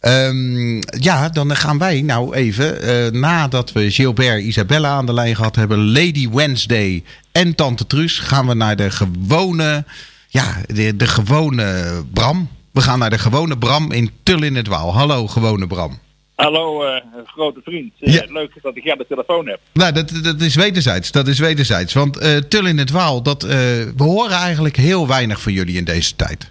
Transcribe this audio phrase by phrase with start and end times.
[0.00, 5.36] Ehm, ja, dan gaan wij nou even, eh, nadat we Gilbert Isabella aan de lijn
[5.36, 9.84] gehad hebben, Lady Wednesday en Tante Truus, gaan we naar de gewone,
[10.28, 12.48] ja, de, de gewone Bram.
[12.72, 14.94] We gaan naar de gewone Bram in Tul in het Waal.
[14.94, 15.98] Hallo, gewone Bram.
[16.34, 17.92] Hallo, eh, grote vriend.
[18.00, 18.24] Eh, Ja.
[18.28, 19.60] Leuk dat ik jou aan de telefoon heb.
[19.72, 21.10] Nou, dat, dat is wederzijds.
[21.10, 21.92] Dat is wederzijds.
[21.92, 25.84] Want eh Tul in het Waal, dat, we horen eigenlijk heel weinig van jullie in
[25.84, 26.50] deze tijd.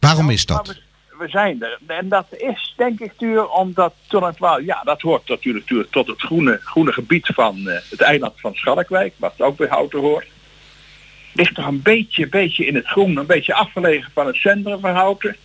[0.00, 0.82] Waarom is dat?
[1.18, 1.78] We, zijn er.
[1.86, 6.20] En dat is denk ik duur omdat Tullenwaal, ja, dat hoort natuurlijk, natuurlijk tot het
[6.20, 10.26] groene, groene gebied van eh, het eiland van Schalkwijk, wat ook bij Houten hoort.
[11.32, 14.94] Ligt toch een beetje, beetje in het groen, een beetje afgelegen van het centrum van
[14.94, 15.36] Houten.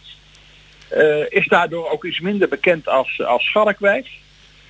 [0.87, 4.07] Eh, is daardoor ook iets minder bekend als, als Schalkwijk.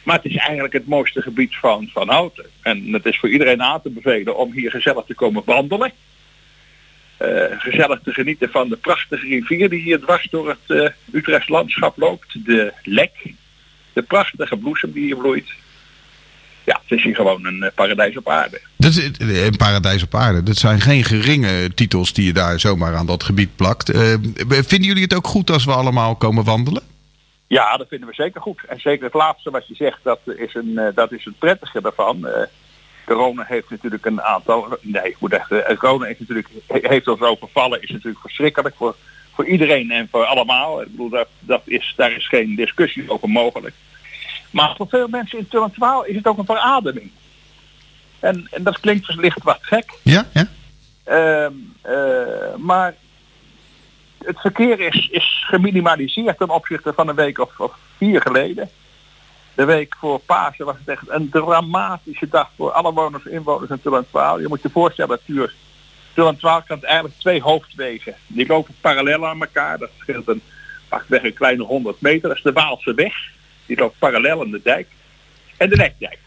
[0.04, 2.46] Maar het is eigenlijk het mooiste gebied van, van Houten.
[2.62, 5.92] En het is voor iedereen aan te bevelen om hier gezellig te komen wandelen.
[7.20, 11.50] Eh, gezellig te genieten van de prachtige rivier die hier dwars door het eh Utrechts
[11.50, 12.46] landschap loopt.
[12.46, 13.34] De Lek.
[13.94, 15.50] De prachtige bloesem die hier bloeit.
[16.64, 18.62] Ja, het is hier gewoon een eh, paradijs op aarde.
[18.78, 20.44] Dat is een paradijs op aarde.
[20.44, 23.92] Dat zijn geen geringe titels die je daar zomaar aan dat gebied plakt.
[24.48, 26.84] Vinden jullie het ook goed als we allemaal komen wandelen?
[27.48, 28.62] Ja, dat vinden we zeker goed.
[28.68, 32.28] En zeker het laatste wat je zegt, dat is een, dat is het prettige daarvan.
[33.10, 34.78] Corona heeft natuurlijk een aantal.
[34.82, 35.52] Nee, ik moet echt.
[35.52, 38.96] eh, corona is natuurlijk, he- heeft ons overvallen, is natuurlijk verschrikkelijk voor,
[39.34, 40.82] voor iedereen en voor allemaal.
[40.82, 43.76] Ik bedoel, dat, dat is, daar is geen discussie over mogelijk.
[44.52, 47.12] Maar voor veel mensen in Tullentwaal is het ook een verademing.
[48.20, 49.94] En, en dat klinkt wellicht wat gek.
[50.04, 50.28] Ja?
[50.34, 50.48] ja?
[51.04, 52.96] Ehm, eh, maar
[54.24, 58.70] het verkeer is, is geminimaliseerd ten opzichte van een week of, of vier geleden.
[59.60, 63.70] De week voor Pasen was het echt een dramatische dag voor alle woners en inwoners
[63.70, 64.40] in Tullentwaal.
[64.40, 65.50] Je moet je voorstellen, dat
[66.14, 68.16] Tullentwaal kent eigenlijk twee hoofdwegen.
[68.28, 69.78] Die lopen parallel aan elkaar.
[69.78, 70.42] Dat scheelt een,
[70.88, 72.28] pakweg een kleine 100 meter.
[72.28, 73.14] Dat is de Waalse weg.
[73.66, 74.88] Die loopt parallel aan de dijk.
[75.58, 76.20] En de Lekdijk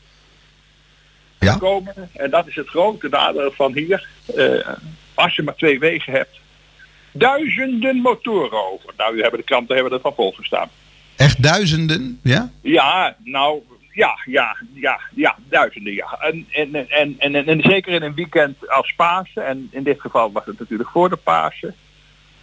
[1.38, 1.56] Ja?
[1.56, 2.10] komen.
[2.12, 4.08] En dat is het grote nadeel van hier.
[4.36, 4.68] Eh,
[5.14, 6.38] als je maar twee wegen hebt.
[7.12, 8.94] Duizenden motoren over.
[8.96, 10.70] Nou, u hebben de kranten hebben er van volgestaan.
[11.22, 12.18] Echt duizenden?
[12.22, 12.50] Ja?
[12.60, 13.62] Ja, nou,
[13.92, 16.18] ja, ja, ja, ja, duizenden, ja.
[16.20, 16.88] En, en, en,
[17.18, 19.46] en, en, en zeker in een weekend als Pasen.
[19.46, 21.74] En in dit geval was het natuurlijk voor de Pasen.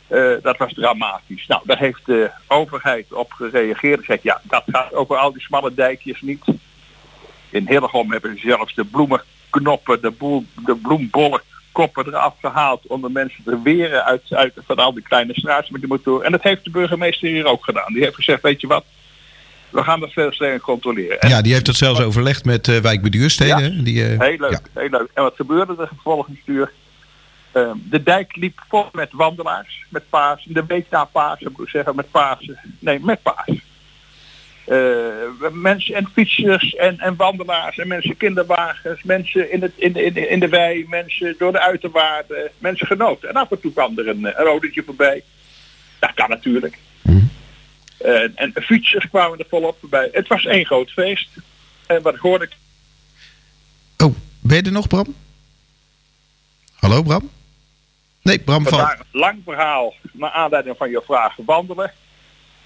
[0.08, 1.48] Eh, dat was dramatisch.
[1.48, 4.06] Nou, daar heeft de overheid op gereageerd.
[4.06, 6.44] Zegt ja, dat gaat over al die smalle dijkjes niet.
[7.50, 13.02] In Hillegom hebben ze zelfs de bloemenknoppen, de, boel, de bloembollen koppen eraf gehaald om
[13.02, 16.24] de mensen te weren uit, uit van al die kleine straatjes met die motor.
[16.24, 17.94] En dat heeft de burgemeester hier ook gedaan.
[17.94, 18.85] Die heeft gezegd, weet je wat,
[19.69, 21.19] we gaan dat veel strenger controleren.
[21.19, 23.75] En Ja, die heeft dat zelfs overlegd met eh wijkbeduursteden.
[23.75, 23.84] Ja.
[23.84, 24.81] Die, eh, Heel leuk, ja.
[24.81, 25.09] heel leuk.
[25.13, 26.72] En wat gebeurde er vervolgens duur?
[27.52, 30.44] Ehm, de dijk liep vol met wandelaars, met paas.
[30.47, 32.59] De week na Pasen, moet ik zeggen, met Pasen.
[32.80, 33.50] Nee, met paas.
[34.69, 40.03] Eh, mensen en fietsers en, en wandelaars en mensen kinderwagens, mensen in, het, in, de,
[40.03, 43.30] in, in de wei, mensen door de uiterwaarden, mensen genoten.
[43.30, 45.24] En af en toe kwam er een, een rodentje voorbij.
[46.00, 46.78] Dat kan natuurlijk.
[47.97, 50.09] En, en fietsers kwamen er volop voorbij.
[50.12, 51.30] Het was één groot feest.
[51.88, 52.56] En wat hoorde ik
[53.97, 55.16] Oh, ben je er nog, Bram?
[56.74, 57.30] Hallo, Bram?
[58.22, 61.91] Nee, Bram een lang verhaal naar aanleiding van je vraag wandelen.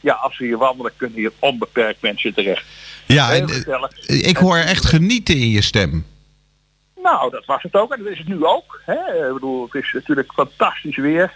[0.04, 2.66] Ja, als we hier wandelen kunnen hier onbeperkt mensen terecht.
[3.08, 6.06] Ja, en, eh, ik hoor echt genieten in je stem.
[7.04, 8.82] Nou, dat was het ook en dat is het nu ook.
[8.86, 9.28] Hè?
[9.28, 11.32] Ik bedoel, het is natuurlijk fantastisch weer.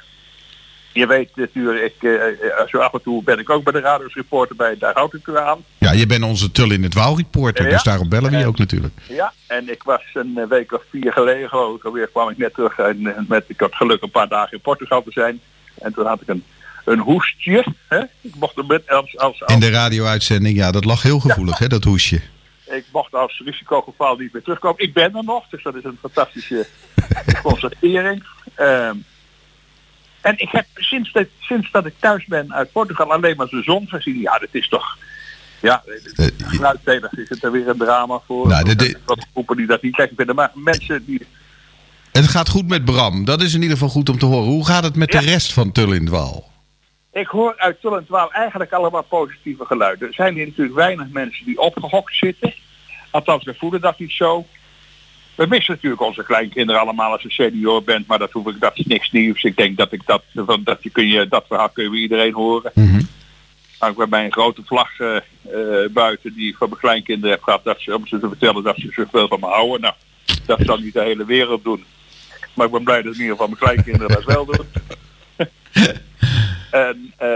[0.94, 4.14] Je weet natuurlijk, ik, eh, zo af en toe ben ik ook bij de Radio's
[4.14, 5.64] Reporter bij, daar houd ik u aan.
[5.78, 7.72] Ja, je bent onze Tul in het Waal reporter, Ja.
[7.72, 8.94] dus daarom bellen we je ook natuurlijk.
[9.08, 11.44] Ja, en ik was een eh, week of vier geleden
[11.76, 14.52] ik alweer, kwam ik net terug en eh, met, ik had geluk een paar dagen
[14.52, 15.40] in Portugal te zijn.
[15.82, 16.44] En toen had ik een,
[16.88, 17.66] een hoestje.
[17.88, 18.00] Hè?
[18.22, 21.58] Ik mocht er met als, als, als In de radio-uitzending, ja, dat lag heel gevoelig,
[21.58, 22.22] hè, dat hoesje.
[22.66, 24.84] Ik mocht als risicogeval niet meer terugkomen.
[24.84, 26.68] Ik ben er nog, dus dat is een fantastische
[27.44, 28.24] constatering.
[28.56, 28.96] Ehm,
[30.22, 33.62] en ik heb sinds dat, sinds dat ik thuis ben uit Portugal alleen maar de
[33.64, 34.20] zon gezien.
[34.20, 34.98] Ja, dat is toch...
[35.62, 35.84] Ja,
[36.16, 38.48] Eh, geluidstelig is het er weer een drama voor.
[38.48, 40.36] Nou, wat groepen die dat niet lekker vinden.
[40.36, 41.26] Maar mensen die...
[42.12, 44.48] Het gaat goed met Bram, dat is in ieder geval goed om te horen.
[44.48, 45.20] Hoe gaat het met Ja.
[45.20, 46.47] de rest van Tul in het Waal?
[47.12, 50.08] Ik hoor uit Tull en Twaal eigenlijk allemaal positieve geluiden.
[50.08, 52.54] Er zijn hier natuurlijk weinig mensen die opgehokt zitten.
[53.12, 54.46] Althans, we voelen dat niet zo.
[55.36, 58.78] We missen natuurlijk onze kleinkinderen allemaal als je senior bent, maar dat hoef ik, dat
[58.78, 59.44] is niks nieuws.
[59.44, 62.34] Ik denk dat ik dat, van- dat, je kun je, dat verhaal kun je iedereen
[62.34, 62.72] horen.
[63.80, 67.32] Nou, ik heb bij een grote vlag eh, eh, buiten die ik van mijn kleinkinderen
[67.36, 69.82] heb gehad, dat ze, om ze te vertellen dat ze zoveel van me houden.
[69.82, 69.94] Nou,
[70.46, 71.84] dat zal niet de hele wereld doen.
[72.54, 74.66] Maar ik ben blij dat in ieder geval mijn kleinkinderen dat wel doen.
[76.72, 77.28] En eh,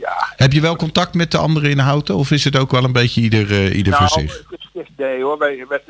[0.00, 0.32] ja.
[0.36, 2.14] Heb je wel contact met de anderen in Houten?
[2.14, 4.44] Of is het ook wel een beetje ieder, uh, ieder nou, voor zich?
[4.50, 5.38] Het is, nee hoor.
[5.38, 5.82] Wij, met,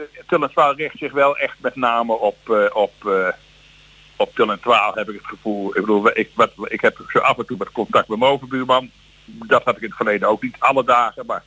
[0.77, 2.93] richt zich wel echt met name op, uh, op,
[4.17, 5.69] op Tullenswaal heb ik het gevoel.
[5.69, 8.91] Ik bedoel, ik, wat, ik heb zo af en toe met contact met mijn overbuurman.
[9.25, 11.27] Dat had ik in het verleden ook niet alle dagen.
[11.27, 11.43] Maar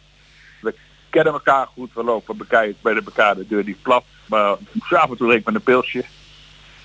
[0.61, 0.75] we
[1.09, 1.93] kennen elkaar goed.
[1.93, 4.03] We lopen bekijken bij de elkaar de deur niet plat.
[4.25, 4.55] Maar
[4.89, 6.05] zo af en toe drink met een pilsje.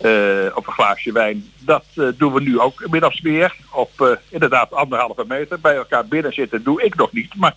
[0.01, 1.53] Uh, op een glaasje wijn.
[1.59, 3.57] Dat uh, doen we nu ook inmiddels weer.
[3.71, 5.61] Op uh, inderdaad anderhalve meter.
[5.61, 7.35] Bij elkaar binnen zitten doe ik nog niet.
[7.35, 7.55] Maar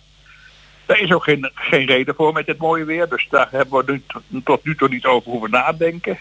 [0.86, 3.08] daar is ook geen, geen reden voor met dit mooie weer.
[3.08, 6.18] Dus daar hebben we nu tot nu toe niet over hoeven nadenken.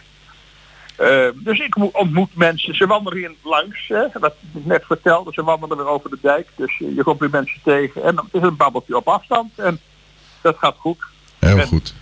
[1.36, 2.75] dus ik ontmoet mensen.
[2.75, 3.88] Ze wandelen hier langs.
[3.88, 5.33] Hè, wat ik net vertelde.
[5.33, 6.48] Ze wandelen weer over de dijk.
[6.56, 8.04] Dus je komt weer mensen tegen.
[8.04, 9.51] En dan is een babbeltje op afstand.
[9.56, 9.80] En
[10.42, 11.04] dat gaat goed.
[11.39, 11.94] Heel en, goed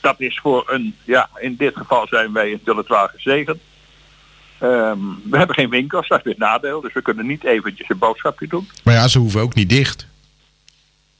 [0.00, 3.58] dat is voor een, ja, in dit geval zijn wij in Tulletwaal gezegend.
[4.62, 6.80] Um, we hebben geen winkels, dat is weer het nadeel.
[6.80, 8.68] Dus we kunnen niet eventjes een boodschapje doen.
[8.84, 10.06] Maar ja, ze hoeven ook niet dicht.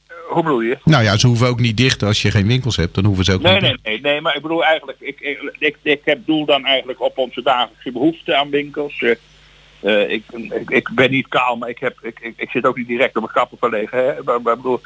[0.07, 0.77] Uh, hoe bedoel je?
[0.83, 2.95] Nou ja, ze hoeven ook niet dicht als je geen winkels hebt.
[2.95, 3.83] Dan hoeven ze ook nee, niet nee, dicht.
[3.83, 7.17] nee, nee, maar ik bedoel eigenlijk, ik, ik, ik, ik heb doel dan eigenlijk op
[7.17, 9.01] onze dagelijkse behoefte aan winkels.
[9.01, 9.15] Uh,
[9.81, 12.77] uh, ik, ik, ik, ben niet kaal, maar ik, heb, ik, ik, ik zit ook
[12.77, 14.05] niet direct op mijn kappen verlegen.
[14.05, 14.23] Hè?
[14.23, 14.81] Maar, maar bedoel,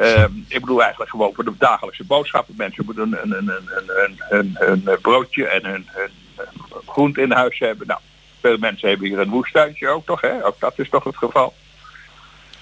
[0.00, 2.54] Uh, ik bedoel eigenlijk gewoon voor de dagelijkse boodschappen.
[2.56, 6.48] Mensen moeten een, een, een, een, een, een broodje en een, een,
[6.86, 7.86] groente in huis hebben.
[7.86, 8.00] Nou,
[8.40, 10.46] veel mensen hebben hier een woestuintje ook toch, hè?
[10.46, 11.54] Ook dat is toch het geval.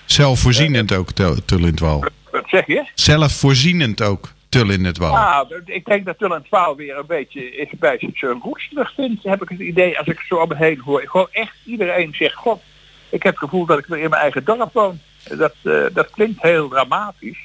[0.04, 2.04] Zelfvoorzienend uh, ook, Tul in Waal.
[2.30, 2.84] Wat zeg je?
[2.94, 5.16] Zelfvoorzienend ook, Tul in het Waal.
[5.16, 8.68] Ah, ik denk dat Tul in het Waal weer een beetje is bij zijn roots
[8.68, 11.02] terugvindt, heb ik het idee, als ik zo om me heen hoor.
[11.06, 12.62] Gewoon echt iedereen zegt, god,
[13.08, 15.00] ik heb het gevoel dat ik weer in mijn eigen dorp woon.
[15.28, 17.38] Dat, uh, dat klinkt heel dramatisch.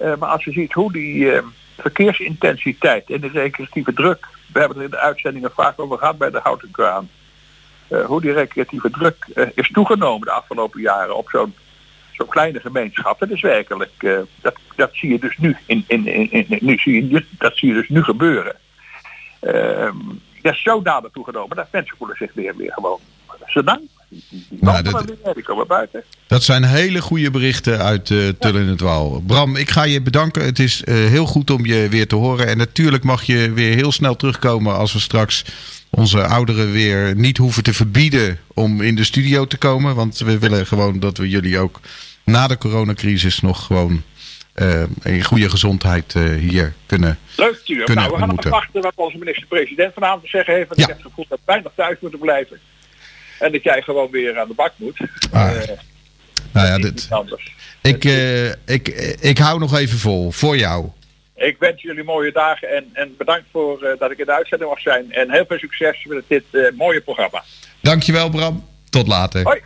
[0.00, 1.42] Uh, maar als je ziet hoe die uh,
[1.78, 6.30] verkeersintensiteit en de recreatieve druk, we hebben het in de uitzendingen vaak over gehad bij
[6.30, 7.10] de Houten Kraan,
[8.06, 11.54] hoe die recreatieve druk is toegenomen de afgelopen jaren op zo'n
[12.12, 13.18] zo'n kleine gemeenschap.
[13.18, 17.08] Dat is werkelijk, dat, dat zie je dus nu, in, in, in, in, nu zie
[17.08, 18.56] je, dat zie je dus nu gebeuren.
[19.40, 19.96] Ehm,
[20.42, 23.00] dat is zodanig toegenomen dat mensen voelen zich weer, weer gewoon
[23.46, 23.90] zodanig.
[24.60, 26.02] Nou, dat- buiten.
[26.26, 29.22] Dat zijn hele goede berichten uit uh, het Waal.
[29.26, 30.44] Bram, ik ga je bedanken.
[30.44, 32.46] Het is eh, heel goed om je weer te horen.
[32.46, 35.44] En natuurlijk mag je weer heel snel terugkomen als we straks
[35.90, 39.94] onze ouderen weer niet hoeven te verbieden om in de studio te komen.
[39.94, 41.80] Want we willen gewoon dat we jullie ook
[42.24, 44.02] na de coronacrisis nog gewoon
[44.52, 47.18] eh, in goede gezondheid hier kunnen.
[47.36, 47.84] Leuk, Tuur.
[47.84, 48.50] Kunnen Nou, we gaan nog ontmoeten.
[48.50, 50.68] wachten wat onze minister-president vanavond te zeggen heeft.
[50.68, 50.86] Want Ja.
[50.86, 52.58] ik heb het gevoel dat wij nog thuis moeten blijven.
[53.44, 54.98] En dat jij gewoon weer aan de bak moet.
[55.32, 55.68] Ah, Eh,
[56.52, 57.52] Nou ja, dit, niet anders.
[57.82, 58.88] ik, eh, ik,
[59.20, 60.86] ik hou nog even vol voor jou.
[61.36, 64.70] Ik wens jullie mooie dagen en, en bedankt voor eh, dat ik in de uitzending
[64.70, 65.12] mag zijn.
[65.12, 67.42] En heel veel succes met dit eh, mooie programma.
[67.80, 68.64] Dankjewel, Bram.
[68.90, 69.42] Tot later.
[69.42, 69.60] Hoi!